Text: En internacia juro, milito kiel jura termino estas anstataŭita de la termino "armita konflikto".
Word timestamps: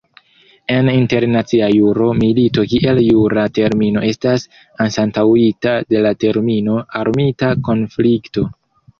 En 0.75 0.87
internacia 0.91 1.65
juro, 1.73 2.05
milito 2.21 2.63
kiel 2.71 3.01
jura 3.07 3.43
termino 3.57 4.03
estas 4.07 4.45
anstataŭita 4.85 5.75
de 5.95 6.01
la 6.07 6.13
termino 6.25 6.79
"armita 7.01 7.51
konflikto". 7.69 8.47